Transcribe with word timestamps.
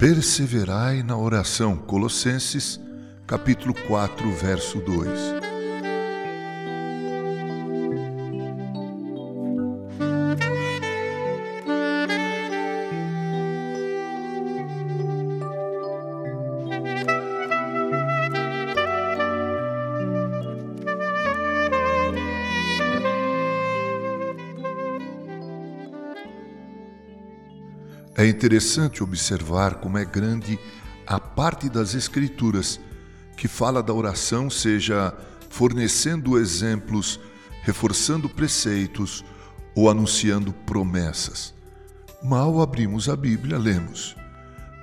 Perseverai 0.00 1.02
na 1.02 1.14
oração. 1.14 1.76
Colossenses, 1.76 2.80
capítulo 3.26 3.74
4, 3.86 4.32
verso 4.32 4.78
2. 4.80 5.49
É 28.20 28.26
interessante 28.26 29.02
observar 29.02 29.76
como 29.76 29.96
é 29.96 30.04
grande 30.04 30.58
a 31.06 31.18
parte 31.18 31.70
das 31.70 31.94
Escrituras 31.94 32.78
que 33.34 33.48
fala 33.48 33.82
da 33.82 33.94
oração, 33.94 34.50
seja 34.50 35.16
fornecendo 35.48 36.38
exemplos, 36.38 37.18
reforçando 37.62 38.28
preceitos 38.28 39.24
ou 39.74 39.88
anunciando 39.88 40.52
promessas. 40.52 41.54
Mal 42.22 42.60
abrimos 42.60 43.08
a 43.08 43.16
Bíblia, 43.16 43.56
lemos. 43.56 44.14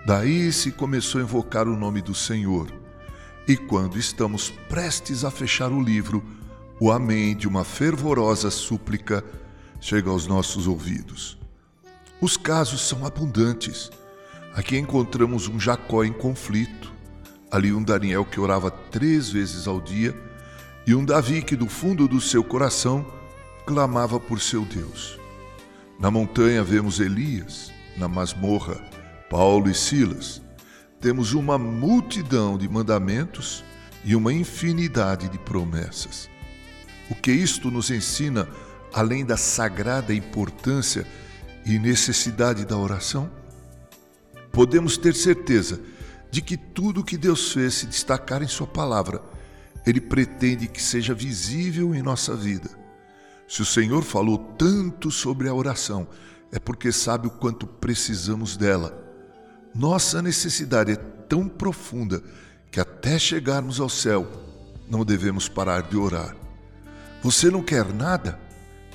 Daí 0.07 0.51
se 0.51 0.71
começou 0.71 1.21
a 1.21 1.23
invocar 1.23 1.67
o 1.67 1.77
nome 1.77 2.01
do 2.01 2.15
Senhor. 2.15 2.73
E 3.47 3.55
quando 3.55 3.99
estamos 3.99 4.49
prestes 4.67 5.23
a 5.23 5.29
fechar 5.29 5.71
o 5.71 5.79
livro, 5.79 6.25
o 6.79 6.91
Amém 6.91 7.35
de 7.35 7.47
uma 7.47 7.63
fervorosa 7.63 8.49
súplica 8.49 9.23
chega 9.79 10.09
aos 10.09 10.25
nossos 10.25 10.65
ouvidos. 10.65 11.37
Os 12.19 12.35
casos 12.35 12.81
são 12.81 13.05
abundantes. 13.05 13.91
Aqui 14.55 14.75
encontramos 14.75 15.47
um 15.47 15.59
Jacó 15.59 16.03
em 16.03 16.11
conflito, 16.11 16.91
ali 17.51 17.71
um 17.71 17.83
Daniel 17.83 18.25
que 18.25 18.39
orava 18.39 18.71
três 18.71 19.29
vezes 19.29 19.67
ao 19.67 19.79
dia 19.79 20.15
e 20.87 20.95
um 20.95 21.05
Davi 21.05 21.43
que, 21.43 21.55
do 21.55 21.67
fundo 21.67 22.07
do 22.07 22.19
seu 22.19 22.43
coração, 22.43 23.05
clamava 23.67 24.19
por 24.19 24.41
seu 24.41 24.65
Deus. 24.65 25.19
Na 25.99 26.09
montanha 26.09 26.63
vemos 26.63 26.99
Elias, 26.99 27.71
na 27.95 28.07
masmorra, 28.07 28.81
Paulo 29.29 29.69
e 29.69 29.75
Silas. 29.75 30.41
Temos 30.99 31.33
uma 31.33 31.59
multidão 31.59 32.57
de 32.57 32.67
mandamentos 32.67 33.63
e 34.03 34.15
uma 34.15 34.33
infinidade 34.33 35.29
de 35.29 35.37
promessas. 35.37 36.27
O 37.11 37.15
que 37.15 37.31
isto 37.31 37.69
nos 37.69 37.91
ensina, 37.91 38.49
além 38.91 39.23
da 39.23 39.37
sagrada 39.37 40.15
importância 40.15 41.05
e 41.67 41.77
necessidade 41.77 42.65
da 42.65 42.77
oração? 42.77 43.29
Podemos 44.51 44.97
ter 44.97 45.13
certeza 45.13 45.81
de 46.31 46.41
que 46.41 46.55
tudo 46.55 47.03
que 47.03 47.17
Deus 47.17 47.51
fez 47.51 47.73
se 47.75 47.85
destacar 47.85 48.41
em 48.41 48.47
Sua 48.47 48.65
palavra, 48.65 49.21
Ele 49.85 49.99
pretende 49.99 50.67
que 50.67 50.81
seja 50.81 51.13
visível 51.13 51.93
em 51.93 52.01
nossa 52.01 52.35
vida. 52.35 52.69
Se 53.47 53.61
o 53.61 53.65
Senhor 53.65 54.03
falou 54.03 54.37
tanto 54.57 55.11
sobre 55.11 55.49
a 55.49 55.53
oração, 55.53 56.07
é 56.51 56.59
porque 56.59 56.91
sabe 56.91 57.27
o 57.27 57.31
quanto 57.31 57.67
precisamos 57.67 58.55
dela. 58.55 59.05
Nossa 59.75 60.21
necessidade 60.21 60.93
é 60.93 60.95
tão 60.95 61.47
profunda 61.47 62.23
que 62.71 62.79
até 62.79 63.19
chegarmos 63.19 63.79
ao 63.79 63.89
céu, 63.89 64.25
não 64.89 65.03
devemos 65.03 65.49
parar 65.49 65.81
de 65.83 65.97
orar. 65.97 66.35
Você 67.21 67.51
não 67.51 67.61
quer 67.61 67.93
nada? 67.93 68.46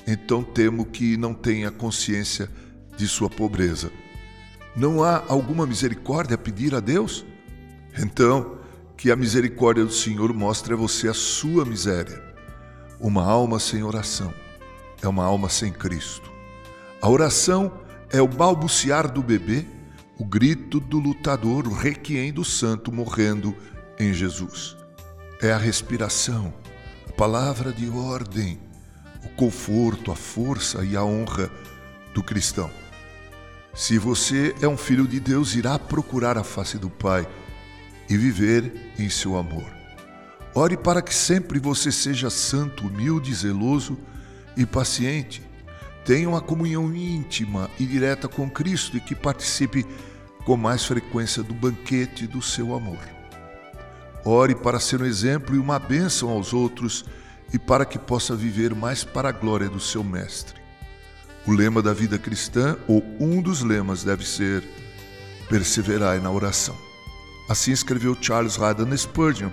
Então 0.05 0.43
temo 0.43 0.85
que 0.85 1.17
não 1.17 1.33
tenha 1.33 1.71
consciência 1.71 2.49
de 2.97 3.07
sua 3.07 3.29
pobreza. 3.29 3.91
Não 4.75 5.03
há 5.03 5.23
alguma 5.27 5.65
misericórdia 5.65 6.35
a 6.35 6.37
pedir 6.37 6.73
a 6.73 6.79
Deus? 6.79 7.25
Então, 7.97 8.57
que 8.97 9.11
a 9.11 9.15
misericórdia 9.15 9.85
do 9.85 9.91
Senhor 9.91 10.33
mostre 10.33 10.73
a 10.73 10.77
você 10.77 11.07
a 11.07 11.13
sua 11.13 11.63
miséria. 11.63 12.21
Uma 12.99 13.23
alma 13.23 13.59
sem 13.59 13.83
oração 13.83 14.33
é 15.01 15.07
uma 15.07 15.23
alma 15.23 15.49
sem 15.49 15.71
Cristo. 15.71 16.31
A 17.01 17.09
oração 17.09 17.71
é 18.09 18.21
o 18.21 18.27
balbuciar 18.27 19.11
do 19.11 19.21
bebê, 19.21 19.65
o 20.17 20.23
grito 20.23 20.79
do 20.79 20.99
lutador, 20.99 21.67
o 21.67 21.73
requiem 21.73 22.31
do 22.31 22.45
santo 22.45 22.91
morrendo 22.91 23.55
em 23.99 24.13
Jesus. 24.13 24.77
É 25.41 25.51
a 25.51 25.57
respiração, 25.57 26.53
a 27.09 27.11
palavra 27.11 27.73
de 27.73 27.89
ordem, 27.89 28.59
o 29.23 29.29
conforto, 29.29 30.11
a 30.11 30.15
força 30.15 30.83
e 30.83 30.95
a 30.95 31.03
honra 31.03 31.49
do 32.13 32.23
cristão. 32.23 32.69
Se 33.73 33.97
você 33.97 34.53
é 34.61 34.67
um 34.67 34.77
filho 34.77 35.07
de 35.07 35.19
Deus, 35.19 35.55
irá 35.55 35.79
procurar 35.79 36.37
a 36.37 36.43
face 36.43 36.77
do 36.77 36.89
Pai 36.89 37.27
e 38.09 38.17
viver 38.17 38.93
em 38.99 39.09
seu 39.09 39.35
amor. 39.35 39.65
Ore 40.53 40.77
para 40.77 41.01
que 41.01 41.13
sempre 41.13 41.59
você 41.59 41.91
seja 41.91 42.29
santo, 42.29 42.85
humilde, 42.85 43.33
zeloso 43.33 43.97
e 44.55 44.65
paciente. 44.65 45.41
Tenha 46.05 46.29
uma 46.29 46.41
comunhão 46.41 46.93
íntima 46.93 47.69
e 47.79 47.85
direta 47.85 48.27
com 48.27 48.47
Cristo 48.47 48.97
e 48.97 48.99
que 48.99 49.15
participe 49.15 49.85
com 50.45 50.55
mais 50.55 50.85
frequência 50.85 51.41
do 51.41 51.53
banquete 51.53 52.27
do 52.27 52.41
seu 52.41 52.75
amor. 52.75 52.99
Ore 54.23 54.53
para 54.53 54.79
ser 54.79 55.01
um 55.01 55.05
exemplo 55.05 55.55
e 55.55 55.59
uma 55.59 55.79
bênção 55.79 56.29
aos 56.29 56.53
outros 56.53 57.05
e 57.51 57.59
para 57.59 57.85
que 57.85 57.97
possa 57.97 58.35
viver 58.35 58.75
mais 58.75 59.03
para 59.03 59.29
a 59.29 59.31
glória 59.31 59.69
do 59.69 59.79
seu 59.79 60.03
Mestre. 60.03 60.61
O 61.45 61.51
lema 61.51 61.81
da 61.81 61.93
vida 61.93 62.17
cristã, 62.17 62.77
ou 62.87 63.03
um 63.19 63.41
dos 63.41 63.61
lemas, 63.61 64.03
deve 64.03 64.25
ser: 64.25 64.63
perseverai 65.49 66.19
na 66.19 66.31
oração. 66.31 66.75
Assim 67.49 67.71
escreveu 67.71 68.17
Charles 68.19 68.59
Haddon 68.59 68.95
Spurgeon. 68.95 69.49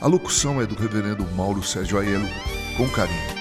A 0.00 0.06
locução 0.06 0.60
é 0.60 0.66
do 0.66 0.74
reverendo 0.74 1.26
Mauro 1.34 1.62
Sérgio 1.62 1.98
Aiello, 1.98 2.28
com 2.76 2.88
carinho. 2.90 3.39